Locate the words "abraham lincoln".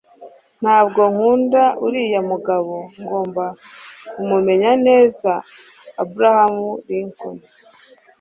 6.03-7.37